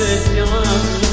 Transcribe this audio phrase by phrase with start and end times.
[0.00, 1.09] hasret yanar